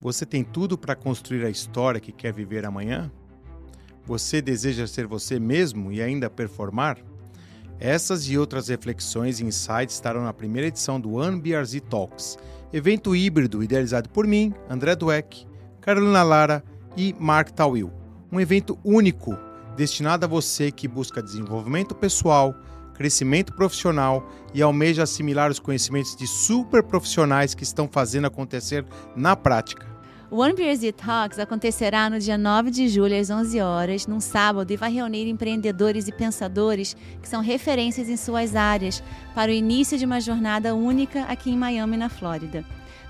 [0.00, 3.10] Você tem tudo para construir a história que quer viver amanhã?
[4.06, 6.98] Você deseja ser você mesmo e ainda performar?
[7.80, 12.38] Essas e outras reflexões e insights estarão na primeira edição do OneBRZ Talks,
[12.72, 15.44] evento híbrido idealizado por mim, André Dueck,
[15.80, 16.62] Carolina Lara
[16.96, 17.92] e Mark Tawil.
[18.30, 19.36] Um evento único
[19.76, 22.54] destinado a você que busca desenvolvimento pessoal,
[22.94, 28.84] crescimento profissional e almeja assimilar os conhecimentos de super profissionais que estão fazendo acontecer
[29.16, 29.87] na prática.
[30.30, 34.70] O One Beers Talks acontecerá no dia 9 de julho às 11 horas, num sábado,
[34.70, 39.02] e vai reunir empreendedores e pensadores que são referências em suas áreas
[39.34, 42.62] para o início de uma jornada única aqui em Miami, na Flórida.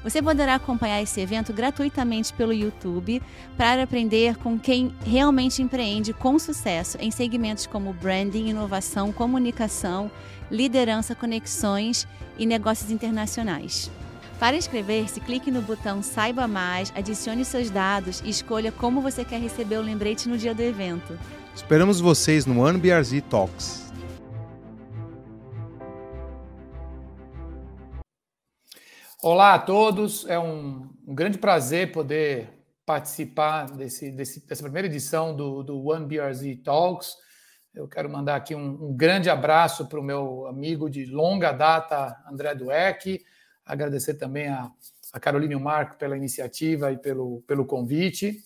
[0.04, 3.20] Você poderá acompanhar esse evento gratuitamente pelo YouTube
[3.56, 10.08] para aprender com quem realmente empreende com sucesso em segmentos como branding, inovação, comunicação,
[10.48, 12.06] liderança, conexões
[12.38, 13.90] e negócios internacionais.
[14.38, 19.40] Para inscrever-se, clique no botão Saiba Mais, adicione seus dados e escolha como você quer
[19.40, 21.18] receber o lembrete no dia do evento.
[21.52, 23.92] Esperamos vocês no OneBRZ Talks.
[29.20, 32.48] Olá a todos, é um, um grande prazer poder
[32.86, 37.16] participar desse, desse, dessa primeira edição do, do OneBRZ Talks.
[37.74, 42.16] Eu quero mandar aqui um, um grande abraço para o meu amigo de longa data,
[42.30, 43.20] André Dueck
[43.68, 44.70] Agradecer também a,
[45.12, 48.42] a Carolina e o Marco pela iniciativa e pelo, pelo convite.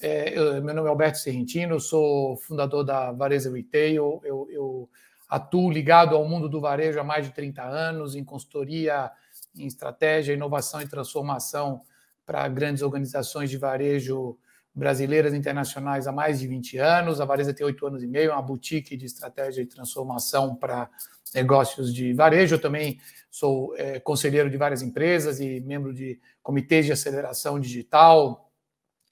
[0.00, 4.20] É, eu, meu nome é Alberto Serrentino, sou fundador da Vareza Retail.
[4.24, 4.90] Eu, eu,
[5.28, 9.10] atuo ligado ao mundo do varejo há mais de 30 anos, em consultoria,
[9.56, 11.80] em estratégia, inovação e transformação
[12.26, 14.38] para grandes organizações de varejo
[14.74, 17.20] brasileiras internacionais há mais de 20 anos.
[17.20, 20.90] A Vareza tem oito anos e meio, é uma boutique de estratégia e transformação para
[21.34, 22.56] negócios de varejo.
[22.56, 22.98] Eu também
[23.30, 28.50] sou é, conselheiro de várias empresas e membro de comitês de aceleração digital.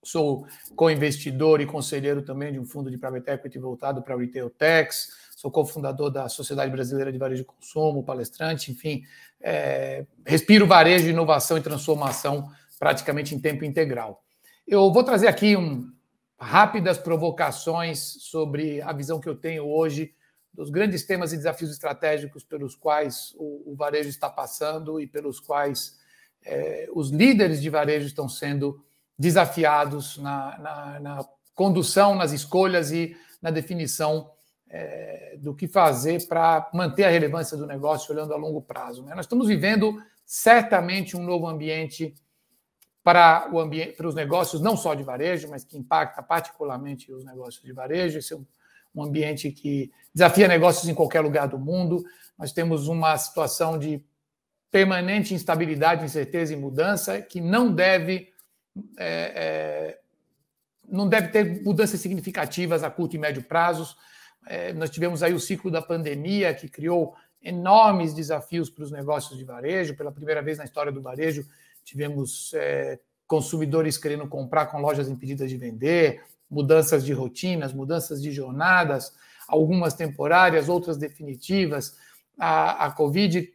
[0.03, 5.23] Sou co-investidor e conselheiro também de um fundo de private equity voltado para retail techs.
[5.37, 9.03] Sou cofundador da Sociedade Brasileira de Varejo e Consumo, palestrante, enfim,
[9.41, 14.23] é, respiro varejo, inovação e transformação praticamente em tempo integral.
[14.67, 15.93] Eu vou trazer aqui um,
[16.39, 20.15] rápidas provocações sobre a visão que eu tenho hoje
[20.53, 25.41] dos grandes temas e desafios estratégicos pelos quais o, o varejo está passando e pelos
[25.41, 25.99] quais
[26.45, 28.85] é, os líderes de varejo estão sendo
[29.19, 34.31] desafiados na, na, na condução, nas escolhas e na definição
[34.69, 39.03] é, do que fazer para manter a relevância do negócio olhando a longo prazo.
[39.03, 39.15] Né?
[39.15, 42.15] Nós estamos vivendo certamente um novo ambiente
[43.03, 47.25] para, o ambiente, para os negócios, não só de varejo, mas que impacta particularmente os
[47.25, 48.19] negócios de varejo.
[48.19, 48.47] Esse é um
[48.95, 52.05] um ambiente que desafia negócios em qualquer lugar do mundo.
[52.39, 54.05] Nós temos uma situação de
[54.71, 58.29] permanente instabilidade, incerteza e mudança que não deve
[58.99, 59.99] é, é,
[60.89, 63.97] não deve ter mudanças significativas a curto e médio prazos.
[64.47, 69.39] É, nós tivemos aí o ciclo da pandemia que criou enormes desafios para os negócios
[69.39, 69.97] de varejo.
[69.97, 71.47] Pela primeira vez na história do varejo,
[71.85, 78.31] tivemos é, consumidores querendo comprar com lojas impedidas de vender, mudanças de rotinas, mudanças de
[78.31, 79.15] jornadas,
[79.49, 81.97] algumas temporárias, outras definitivas.
[82.39, 83.51] A, a Covid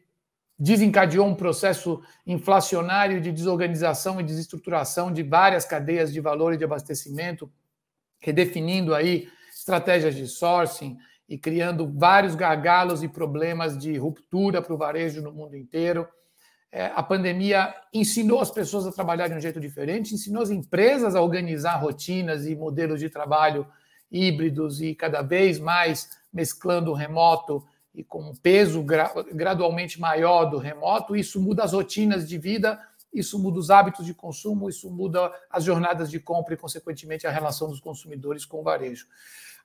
[0.57, 6.63] desencadeou um processo inflacionário de desorganização e desestruturação de várias cadeias de valor e de
[6.63, 7.51] abastecimento,
[8.19, 10.97] redefinindo aí estratégias de sourcing
[11.29, 16.07] e criando vários gargalos e problemas de ruptura para o varejo no mundo inteiro
[16.71, 21.15] é, a pandemia ensinou as pessoas a trabalhar de um jeito diferente, ensinou as empresas
[21.15, 23.67] a organizar rotinas e modelos de trabalho
[24.11, 30.45] híbridos e cada vez mais mesclando o remoto e com um peso gra gradualmente maior
[30.45, 31.15] do remoto.
[31.15, 32.79] Isso muda as rotinas de vida,
[33.13, 37.31] isso muda os hábitos de consumo, isso muda as jornadas de compra e, consequentemente, a
[37.31, 39.07] relação dos consumidores com o varejo.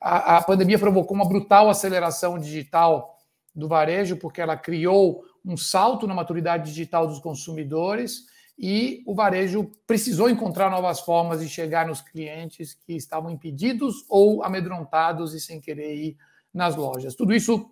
[0.01, 3.19] A, a pandemia provocou uma brutal aceleração digital
[3.55, 8.27] do varejo, porque ela criou um salto na maturidade digital dos consumidores
[8.59, 14.45] e o varejo precisou encontrar novas formas de chegar nos clientes que estavam impedidos ou
[14.45, 16.17] amedrontados e sem querer ir
[16.53, 17.15] nas lojas.
[17.15, 17.71] Tudo isso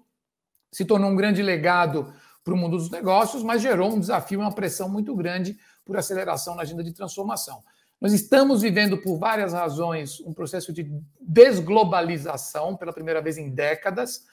[0.73, 2.13] se tornou um grande legado
[2.43, 5.97] para o mundo dos negócios, mas gerou um desafio e uma pressão muito grande por
[5.97, 7.63] aceleração na agenda de transformação.
[8.01, 10.91] Nós estamos vivendo, por várias razões, um processo de
[11.21, 14.25] desglobalização pela primeira vez em décadas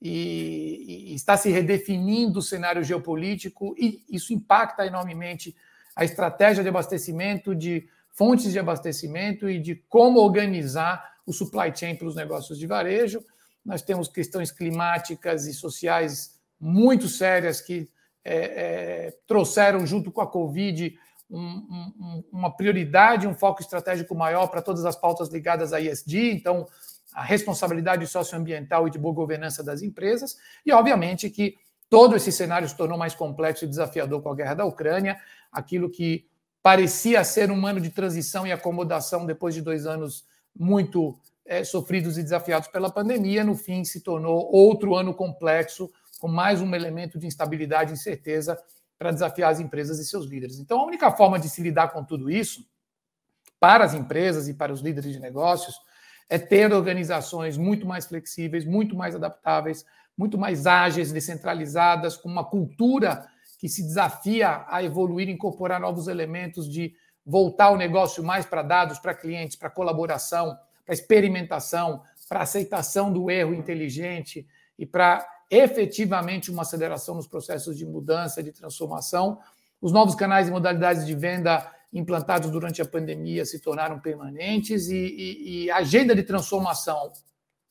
[0.00, 5.56] e, e está se redefinindo o cenário geopolítico e isso impacta enormemente
[5.94, 11.96] a estratégia de abastecimento, de fontes de abastecimento e de como organizar o supply chain
[11.96, 13.24] para os negócios de varejo.
[13.64, 17.88] Nós temos questões climáticas e sociais muito sérias que
[18.24, 20.98] é, é, trouxeram, junto com a Covid,
[21.30, 26.32] um, um, uma prioridade, um foco estratégico maior para todas as pautas ligadas à ISD,
[26.32, 26.66] então
[27.16, 30.36] a responsabilidade socioambiental e de boa governança das empresas,
[30.66, 31.56] e obviamente que
[31.88, 35.18] todo esse cenário se tornou mais complexo e desafiador com a guerra da Ucrânia,
[35.50, 36.28] aquilo que
[36.62, 42.18] parecia ser um ano de transição e acomodação depois de dois anos muito é, sofridos
[42.18, 45.90] e desafiados pela pandemia, no fim se tornou outro ano complexo,
[46.20, 48.58] com mais um elemento de instabilidade e incerteza
[48.98, 50.58] para desafiar as empresas e seus líderes.
[50.58, 52.62] Então, a única forma de se lidar com tudo isso,
[53.58, 55.76] para as empresas e para os líderes de negócios,
[56.28, 59.84] é ter organizações muito mais flexíveis, muito mais adaptáveis,
[60.16, 63.26] muito mais ágeis, descentralizadas, com uma cultura
[63.58, 66.94] que se desafia a evoluir, incorporar novos elementos de
[67.24, 73.30] voltar o negócio mais para dados, para clientes, para colaboração, para experimentação, para aceitação do
[73.30, 74.46] erro inteligente
[74.78, 79.38] e para efetivamente uma aceleração nos processos de mudança, de transformação.
[79.80, 84.96] Os novos canais e modalidades de venda implantados durante a pandemia se tornaram permanentes e,
[84.96, 87.12] e, e a agenda de transformação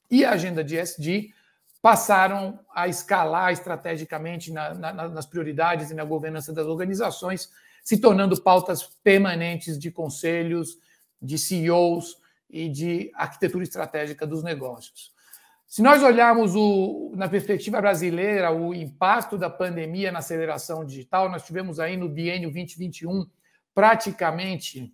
[0.09, 1.29] e a agenda de SD
[1.81, 7.51] passaram a escalar estrategicamente na, na, nas prioridades e na governança das organizações,
[7.83, 10.79] se tornando pautas permanentes de conselhos,
[11.21, 12.17] de CEOs
[12.49, 15.13] e de arquitetura estratégica dos negócios.
[15.67, 21.45] Se nós olharmos o, na perspectiva brasileira o impacto da pandemia na aceleração digital, nós
[21.45, 23.27] tivemos aí no biênio 2021
[23.75, 24.91] praticamente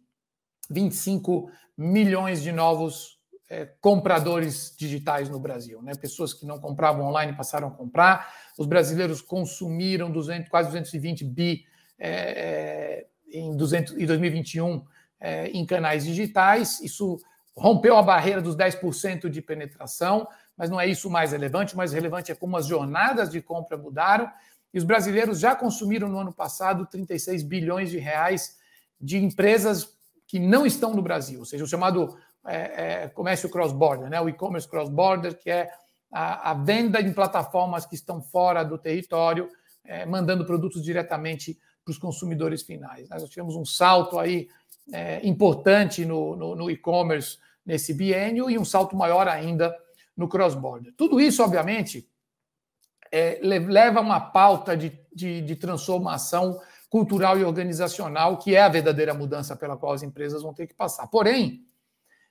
[0.70, 3.18] 25 milhões de novos
[3.50, 5.82] é, compradores digitais no Brasil.
[5.82, 5.94] Né?
[5.96, 8.34] Pessoas que não compravam online passaram a comprar.
[8.58, 11.66] Os brasileiros consumiram 200, quase 220 bi
[11.98, 14.84] é, é, em, 200, em 2021
[15.20, 16.82] é, em canais digitais.
[16.82, 17.18] Isso
[17.56, 20.28] rompeu a barreira dos 10% de penetração
[20.62, 21.74] mas não é isso mais relevante.
[21.74, 24.32] O mais relevante é como as jornadas de compra mudaram.
[24.72, 28.60] E os brasileiros já consumiram no ano passado 36 bilhões de reais
[29.02, 34.10] de empresas que não estão no Brasil, ou seja, o chamado é, é, comércio cross-border,
[34.10, 34.20] né?
[34.22, 35.70] o e-commerce cross-border, que é
[36.12, 39.50] a, a, venda em plataformas que estão fora do território,
[39.84, 43.10] é, mandando produtos diretamente para os consumidores finais.
[43.10, 44.48] Nós tivemos um salto aí
[44.92, 49.76] é, importante no, no, no e-commerce nesse biênio e um salto maior ainda
[50.16, 50.94] no cross-border.
[50.98, 52.08] Tudo isso, obviamente,
[53.12, 56.60] é, leva a uma pauta de, de, de transformação
[56.92, 60.74] cultural e organizacional, que é a verdadeira mudança pela qual as empresas vão ter que
[60.74, 61.08] passar.
[61.08, 61.66] Porém,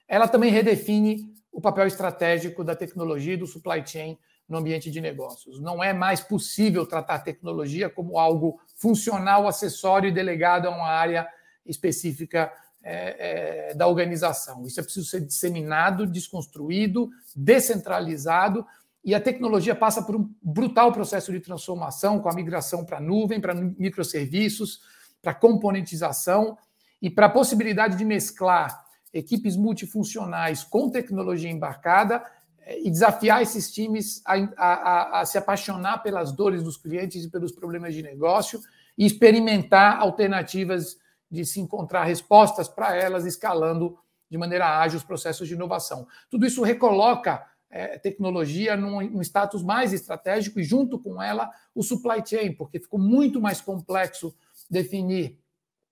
[0.07, 5.01] ela também redefine o papel estratégico da tecnologia e do supply chain no ambiente de
[5.01, 5.59] negócios.
[5.59, 10.89] Não é mais possível tratar a tecnologia como algo funcional, acessório e delegado a uma
[10.89, 11.27] área
[11.65, 12.53] específica
[12.83, 14.67] é, é, da organização.
[14.67, 18.67] Isso é preciso ser disseminado, desconstruído, descentralizado,
[19.05, 23.41] e a tecnologia passa por um brutal processo de transformação com a migração para nuvem,
[23.41, 24.81] para microserviços,
[25.23, 26.56] para componentização
[27.00, 32.25] e para a possibilidade de mesclar equipes multifuncionais com tecnologia embarcada
[32.61, 37.31] é, e desafiar esses times a, a, a, se apaixonar pelas dores dos clientes e
[37.31, 38.61] pelos problemas de negócio
[38.97, 40.99] e experimentar alternativas
[41.31, 43.99] de se encontrar respostas para elas, escalando
[44.29, 46.06] de maneira ágil os processos de inovação.
[46.29, 52.23] Tudo isso recoloca é, tecnologia num, status mais estratégico e, junto com ela, o supply
[52.27, 54.35] chain, porque ficou muito mais complexo
[54.69, 55.39] definir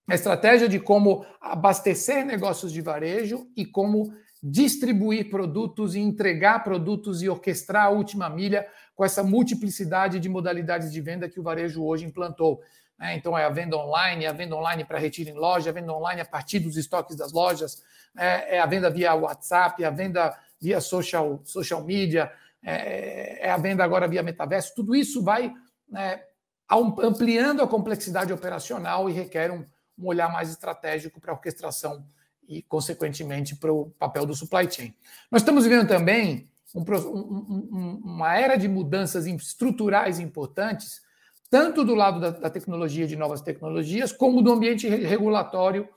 [0.08, 7.22] a estratégia de como abastecer negócios de varejo e como distribuir produtos e entregar produtos
[7.22, 11.84] e orquestrar a última milha com essa multiplicidade de modalidades de venda que o varejo
[11.84, 12.60] hoje implantou.
[12.98, 13.16] Né?
[13.16, 15.92] Então, é a venda online, é a venda online para retiro em loja, a venda
[15.92, 17.82] online a partir dos estoques das lojas,
[18.16, 23.50] é, é a venda via WhatsApp, é a venda via social, social media, é, é
[23.50, 24.74] a venda agora via metaverso.
[24.74, 25.52] Tudo isso vai
[25.88, 26.22] né,
[26.70, 29.64] ampliando a complexidade operacional e requer um,
[29.98, 32.04] um olhar mais estratégico para a orquestração
[32.48, 34.94] e, consequentemente, para o papel do supply chain.
[35.30, 41.06] Nós estamos vivendo também um, um, uma era de mudanças estruturais importantes
[41.50, 45.88] tanto do lado da, da tecnologia, de novas tecnologias, como do ambiente regulatório,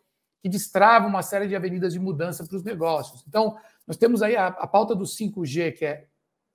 [0.41, 3.23] que destrava uma série de avenidas de mudança para os negócios.
[3.27, 3.57] Então,
[3.87, 6.05] nós temos aí a, a pauta do 5G, que é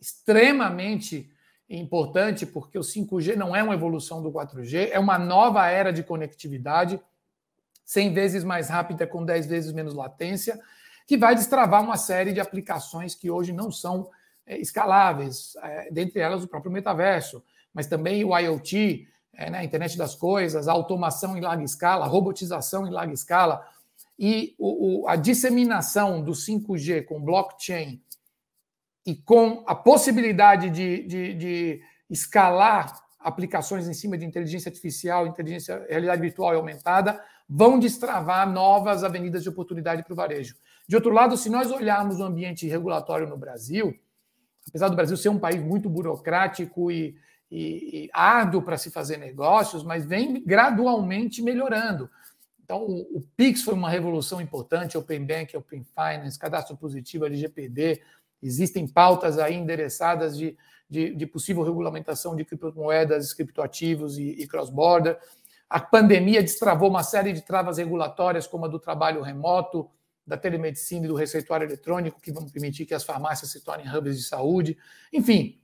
[0.00, 1.31] extremamente
[1.69, 6.02] importante, porque o 5G não é uma evolução do 4G, é uma nova era de
[6.02, 7.00] conectividade,
[7.85, 10.61] 100 vezes mais rápida, com 10 vezes menos latência,
[11.07, 14.11] que vai destravar uma série de aplicações que hoje não são
[14.45, 17.43] é, escaláveis, é, dentre elas o próprio metaverso
[17.76, 22.07] mas também o IoT, é, né, a internet das coisas, a automação em larga escala,
[22.07, 23.69] a robotização em larga escala
[24.18, 28.02] e o, o, a disseminação do 5G com blockchain
[29.04, 31.80] e com a possibilidade de, de, de
[32.11, 39.04] escalar aplicações em cima de inteligência artificial, inteligência, realidade virtual e aumentada, vão destravar novas
[39.04, 40.54] avenidas de oportunidade para o varejo.
[40.88, 43.94] De outro lado, se nós olharmos o ambiente regulatório no Brasil,
[44.68, 47.16] apesar do Brasil ser um país muito burocrático e,
[47.50, 52.08] e, e árduo para se fazer negócios, mas vem gradualmente melhorando.
[52.66, 58.02] Então, o, Pix foi uma revolução importante, Open Bank, Open Finance, cadastro positivo, LGPD,
[58.42, 60.58] existem pautas aí endereçadas de,
[60.90, 65.16] de, de possível regulamentação de criptomoedas, criptoativos e, e cross-border.
[65.70, 69.88] A pandemia destravou uma série de travas regulatórias, como a do trabalho remoto,
[70.26, 74.18] da telemedicina e do receituário eletrônico, que vão permitir que as farmácias se tornem hubs
[74.18, 74.76] de saúde.
[75.12, 75.61] Enfim,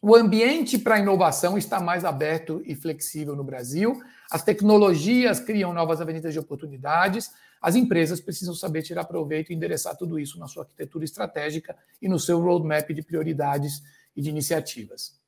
[0.00, 4.00] o ambiente para a inovação está mais aberto e flexível no Brasil.
[4.30, 7.30] As tecnologias criam novas avenidas de oportunidades.
[7.60, 12.08] As empresas precisam saber tirar proveito e endereçar tudo isso na sua arquitetura estratégica e
[12.08, 13.82] no seu roadmap de prioridades
[14.16, 15.20] e de iniciativas.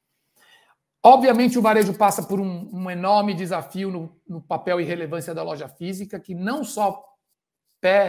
[1.02, 5.43] Obviamente, o varejo passa por um, um enorme desafio no, no papel e relevância da
[5.43, 7.05] loja física, que não só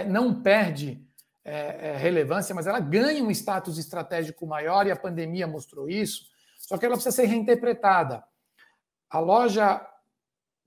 [0.08, 1.06] não perde
[1.46, 6.26] é, é, relevância, mas ela ganha um status estratégico maior e a pandemia mostrou isso.
[6.58, 8.24] Só que ela precisa ser reinterpretada.
[9.10, 9.82] A loja,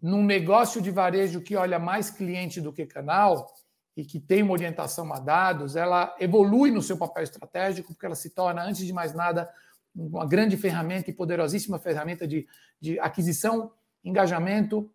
[0.03, 3.55] num negócio de varejo que olha mais cliente do que canal
[3.97, 8.17] e que tem uma orientação a dados, ela evolui no seu papel estratégico, porque ela
[8.17, 9.49] se torna, antes de mais nada,
[9.95, 12.49] uma grande ferramenta e poderosíssima ferramenta de,
[12.81, 13.71] de aquisição,
[14.03, 14.91] engajamento,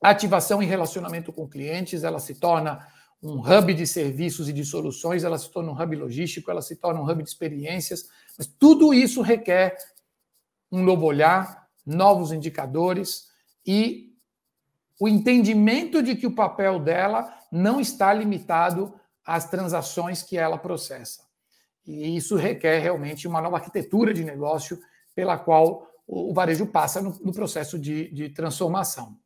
[0.00, 2.02] ativação e relacionamento com clientes.
[2.02, 2.86] Ela se torna
[3.22, 6.76] um hub de serviços e de soluções, ela se torna um hub logístico, ela se
[6.76, 8.08] torna um hub de experiências,
[8.38, 9.76] mas tudo isso requer
[10.70, 13.28] um novo olhar, novos indicadores
[13.66, 14.11] e
[15.02, 18.94] o entendimento de que o papel dela não está limitado
[19.26, 21.24] às transações que ela processa.
[21.84, 24.78] E isso requer realmente uma nova arquitetura de negócio
[25.12, 29.18] pela qual o varejo passa no, no processo de, de transformação.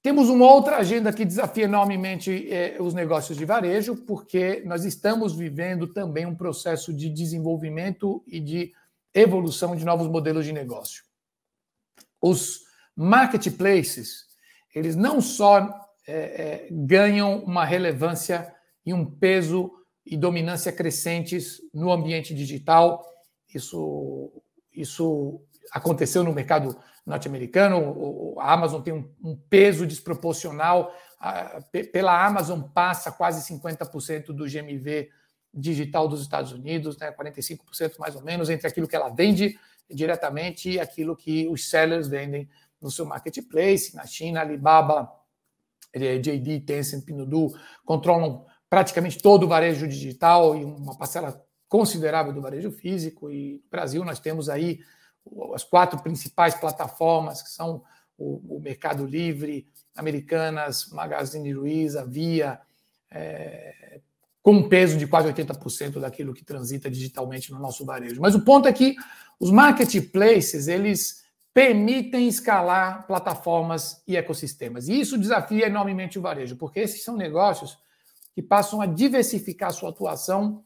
[0.00, 5.34] Temos uma outra agenda que desafia enormemente eh, os negócios de varejo, porque nós estamos
[5.34, 8.72] vivendo também um processo de desenvolvimento e de
[9.12, 11.02] evolução de novos modelos de negócio.
[12.20, 12.60] Os
[12.94, 14.30] marketplaces,
[14.74, 15.58] eles não só
[16.06, 18.52] eh, eh, ganham uma relevância
[18.84, 19.70] e um peso
[20.04, 23.04] e dominância crescentes no ambiente digital,
[23.54, 24.32] isso,
[24.72, 26.76] isso aconteceu no mercado
[27.06, 28.34] norte-americano.
[28.38, 30.92] A Amazon tem um, um peso desproporcional.
[31.92, 35.10] pela Amazon passa quase 50% do GMV
[35.54, 39.58] digital dos Estados Unidos, né, 45% mais ou menos, entre aquilo que ela vende
[39.90, 42.48] diretamente e aquilo que os sellers vendem
[42.82, 43.94] no seu marketplace.
[43.94, 45.10] Na China, Alibaba,
[45.92, 52.40] eh, JD, Tencent, Pinduoduo controlam praticamente todo o varejo digital e uma parcela considerável do
[52.40, 53.30] varejo físico.
[53.30, 54.80] E no Brasil nós temos aí
[55.54, 57.82] as quatro principais plataformas, que são
[58.18, 62.60] o, o Mercado Livre, Americanas, Magazine Luiza, Via,
[63.10, 64.00] é,
[64.42, 68.20] com um peso de quase 80% daquilo que transita digitalmente no nosso varejo.
[68.20, 68.96] Mas o ponto é que
[69.38, 71.21] os marketplaces, eles
[71.54, 74.88] permitem escalar plataformas e ecossistemas.
[74.88, 77.78] E isso desafia enormemente o varejo, porque esses são negócios
[78.34, 80.64] que passam a diversificar sua atuação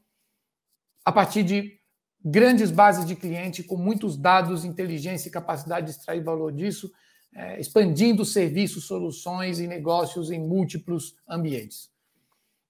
[1.04, 1.80] a partir de
[2.24, 6.92] grandes bases de cliente com muitos dados, inteligência e capacidade de extrair valor disso,
[7.34, 11.90] é, expandindo serviços, soluções e negócios em múltiplos ambientes.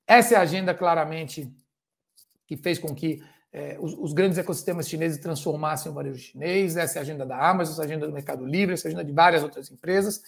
[0.06, 1.52] Essa é a agenda claramente
[2.46, 3.22] que fez com que
[3.56, 6.76] é, os, os, grandes ecossistemas chineses transformassem o varejo chinês.
[6.76, 8.88] Essa é a agenda da Amazon, essa é a agenda do Mercado Livre, essa é
[8.88, 10.22] a agenda de várias outras empresas,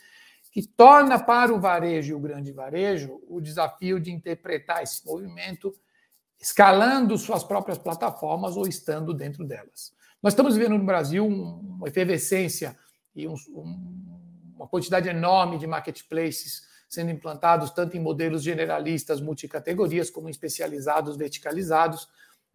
[0.50, 5.74] que torna para o varejo e o grande varejo o desafio de interpretar esse movimento
[6.40, 9.92] escalando suas próprias plataformas ou estando dentro delas.
[10.22, 12.74] Nós estamos vivendo no Brasil uma efervescência
[13.14, 13.34] e um,
[14.56, 21.18] uma quantidade enorme de marketplaces sendo implantados, tanto em modelos generalistas, multicategorias, como em especializados,
[21.18, 22.08] verticalizados.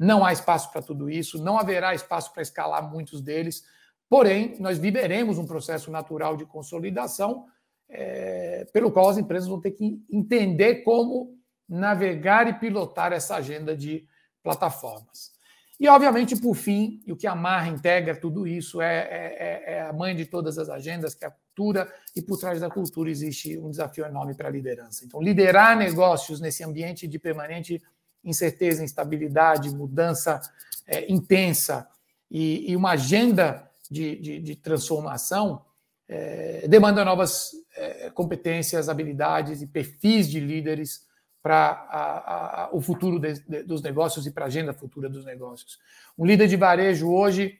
[0.03, 3.63] Não há espaço para tudo isso, não haverá espaço para escalar muitos deles.
[4.09, 7.45] Porém, nós viveremos um processo natural de consolidação,
[7.89, 11.37] é, pelo qual as empresas vão ter que entender como
[11.69, 14.05] navegar e pilotar essa agenda de
[14.43, 15.31] plataformas.
[15.79, 19.37] E, obviamente, por fim, e o que amarra, integra tudo isso é, é,
[19.69, 22.59] é, é, a mãe de todas as agendas, que é a cultura, e por trás
[22.59, 25.05] da cultura existe um desafio enorme para a liderança.
[25.05, 27.81] Então, liderar negócios nesse ambiente de permanente
[28.23, 30.41] incerteza, instabilidade, mudança
[30.87, 31.87] é, intensa
[32.29, 35.63] e, e, uma agenda de, de, de transformação
[36.07, 41.05] é, demanda novas é, competências, habilidades e perfis de líderes
[41.41, 45.79] para o futuro de, de, dos negócios e para a agenda futura dos negócios.
[46.17, 47.59] Um líder de varejo hoje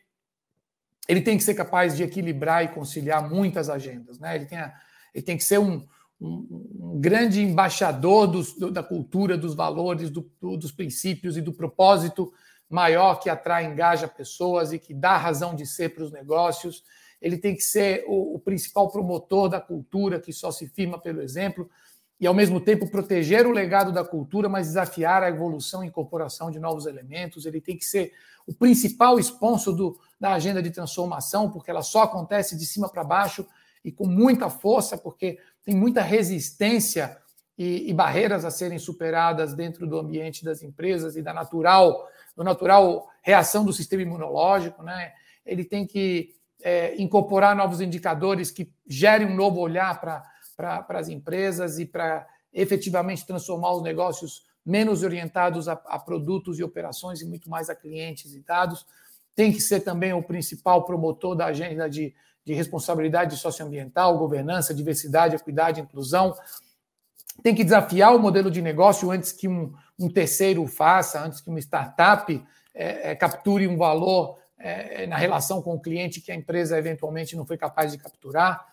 [1.08, 4.20] ele tem que ser capaz de equilibrar e conciliar muitas agendas.
[4.20, 4.36] Né?
[4.36, 4.74] Ele, tem a,
[5.14, 5.86] ele tem que ser um,
[6.20, 12.32] um, grande embaixador dos, do, da cultura, dos valores, do, dos princípios e do propósito
[12.70, 16.84] maior que atrai, engaja pessoas e que dá razão de ser para os negócios.
[17.22, 21.22] Ele tem que ser o, o principal promotor da cultura, que só se firma pelo
[21.22, 21.70] exemplo,
[22.20, 26.50] e ao mesmo tempo proteger o legado da cultura, mas desafiar a evolução e incorporação
[26.50, 27.46] de novos elementos.
[27.46, 28.14] Ele tem que ser
[28.48, 33.04] o principal sponsor do, da agenda de transformação, porque ela só acontece de cima para
[33.04, 33.46] baixo
[33.84, 37.18] e com muita força, porque tem muita resistência
[37.58, 42.44] e, e, barreiras a serem superadas dentro do ambiente das empresas e da natural, do
[42.44, 45.14] natural reação do sistema imunológico, né?
[45.46, 51.78] Ele tem que é, incorporar novos indicadores que gerem um novo olhar para as empresas
[51.78, 57.50] e para efetivamente transformar os negócios menos orientados a, a, produtos e operações e muito
[57.50, 58.86] mais a clientes e dados.
[59.36, 65.36] Tem que ser também o principal promotor da agenda de, de responsabilidade socioambiental, governança, diversidade,
[65.36, 66.36] equidade, inclusão.
[67.42, 71.50] Tem que desafiar o modelo de negócio antes que um, um terceiro faça, antes que
[71.50, 76.36] uma startup é, é, capture um valor é, na relação com o cliente que a
[76.36, 78.66] empresa eventualmente não foi capaz de capturar.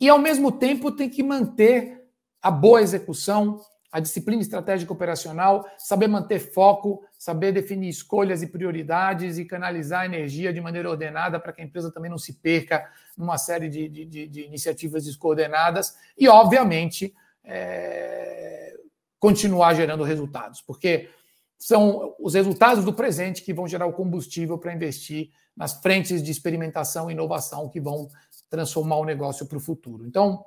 [0.00, 2.04] E, ao mesmo tempo, tem que manter
[2.42, 9.38] a boa execução, a disciplina estratégica operacional, saber manter foco, saber definir escolhas e prioridades
[9.38, 12.90] e canalizar a energia de maneira ordenada para que a empresa também não se perca
[13.16, 18.74] numa série de, de, de iniciativas descoordenadas e, obviamente, é,
[19.18, 21.10] continuar gerando resultados, porque
[21.58, 26.30] são os resultados do presente que vão gerar o combustível para investir nas frentes de
[26.30, 28.08] experimentação e inovação que vão
[28.50, 30.06] transformar o negócio para o futuro.
[30.06, 30.44] Então,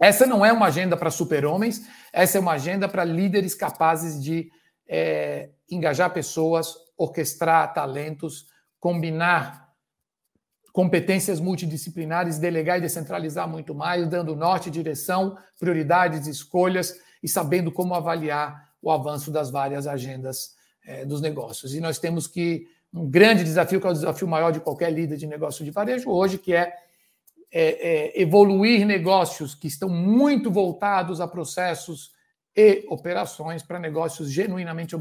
[0.00, 4.50] essa não é uma agenda para super-homens, essa é uma agenda para líderes capazes de
[4.86, 8.46] é, engajar pessoas, orquestrar talentos,
[8.78, 9.67] combinar
[10.72, 17.94] competências multidisciplinares, delegar e descentralizar muito mais, dando norte, direção, prioridades, escolhas e sabendo como
[17.94, 21.74] avaliar o avanço das várias agendas é, dos negócios.
[21.74, 25.16] E nós temos que um grande desafio, que é o desafio maior de qualquer líder
[25.16, 26.72] de negócio de varejo hoje, que é
[27.50, 27.62] é,
[28.16, 32.12] é, evoluir negócios que estão muito voltados a processos
[32.54, 34.94] e operações para negócios genuinamente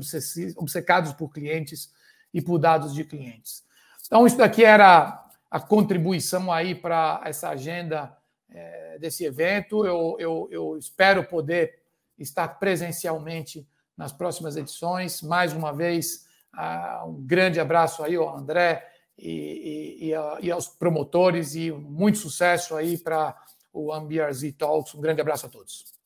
[0.56, 1.92] obcecados por clientes
[2.34, 3.64] e por dados de clientes.
[4.06, 8.16] Então, isso daqui era a contribuição aí para essa agenda
[8.50, 9.86] é, desse evento.
[9.86, 11.80] Eu, eu, eu espero poder
[12.18, 15.22] estar presencialmente nas próximas edições.
[15.22, 21.56] Mais uma vez, uh, um grande abraço aí ao André e, e, e, aos promotores
[21.56, 23.36] e muito sucesso aí para
[23.74, 24.94] o AmBRZ Talks.
[24.94, 25.97] Um grande abraço a todos.